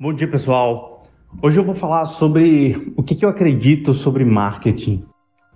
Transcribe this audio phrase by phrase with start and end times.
[0.00, 1.02] Bom dia, pessoal.
[1.42, 5.04] Hoje eu vou falar sobre o que, que eu acredito sobre marketing.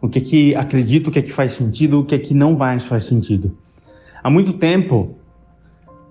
[0.01, 3.07] O que, que acredito, o que, que faz sentido, o que, que não mais faz
[3.07, 3.57] sentido.
[4.21, 5.17] Há muito tempo,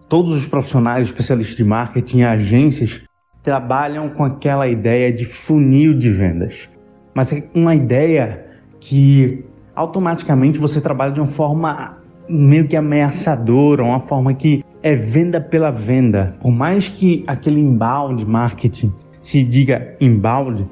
[0.07, 3.01] todos os profissionais especialistas de marketing, agências,
[3.43, 6.69] trabalham com aquela ideia de funil de vendas.
[7.13, 8.45] Mas é uma ideia
[8.79, 9.43] que
[9.75, 12.00] automaticamente você trabalha de uma forma
[12.31, 16.35] meio que ameaçadora, uma forma que é venda pela venda.
[16.41, 18.91] Por mais que aquele inbound marketing
[19.21, 20.65] se diga inbound,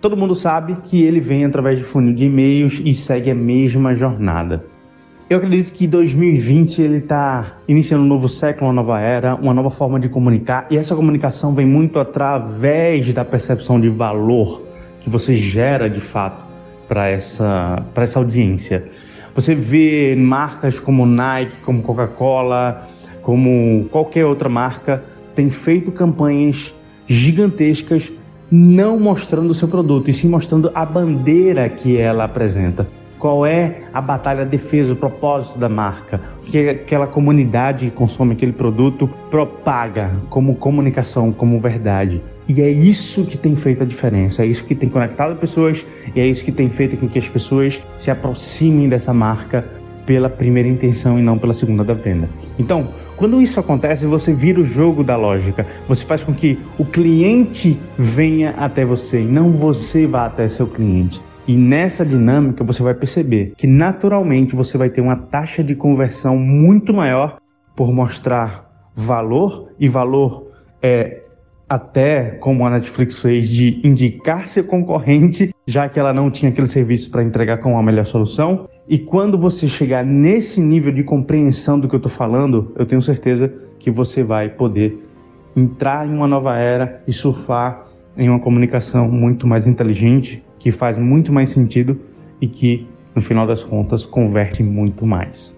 [0.00, 3.94] todo mundo sabe que ele vem através de funil de e-mails e segue a mesma
[3.94, 4.64] jornada.
[5.30, 9.70] Eu acredito que 2020 ele está iniciando um novo século, uma nova era, uma nova
[9.70, 14.62] forma de comunicar e essa comunicação vem muito através da percepção de valor
[15.00, 16.44] que você gera de fato
[16.86, 18.84] para essa, para essa audiência.
[19.34, 22.86] Você vê marcas como Nike, como Coca-Cola,
[23.20, 25.02] como qualquer outra marca,
[25.34, 26.72] tem feito campanhas
[27.08, 28.12] gigantescas
[28.50, 32.86] não mostrando o seu produto, e sim mostrando a bandeira que ela apresenta.
[33.24, 36.20] Qual é a batalha, a defesa, o propósito da marca?
[36.42, 42.20] O que aquela comunidade que consome aquele produto propaga como comunicação, como verdade.
[42.46, 46.20] E é isso que tem feito a diferença, é isso que tem conectado pessoas e
[46.20, 49.64] é isso que tem feito com que as pessoas se aproximem dessa marca
[50.04, 52.28] pela primeira intenção e não pela segunda da venda.
[52.58, 55.66] Então, quando isso acontece, você vira o jogo da lógica.
[55.88, 60.66] Você faz com que o cliente venha até você e não você vá até seu
[60.66, 61.22] cliente.
[61.46, 66.38] E nessa dinâmica você vai perceber que naturalmente você vai ter uma taxa de conversão
[66.38, 67.38] muito maior
[67.76, 70.46] por mostrar valor e valor
[70.82, 71.20] é
[71.68, 76.66] até como a Netflix fez de indicar seu concorrente, já que ela não tinha aquele
[76.66, 78.68] serviço para entregar com a melhor solução.
[78.88, 83.02] E quando você chegar nesse nível de compreensão do que eu estou falando, eu tenho
[83.02, 84.98] certeza que você vai poder
[85.56, 87.86] entrar em uma nova era e surfar
[88.16, 92.00] em uma comunicação muito mais inteligente, que faz muito mais sentido
[92.40, 95.53] e que, no final das contas, converte muito mais.